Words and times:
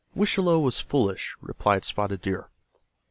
"Wisehalowe 0.15 0.57
was 0.63 0.79
foolish," 0.79 1.35
replied 1.41 1.85
Spotted 1.85 2.21
Deer. 2.21 2.49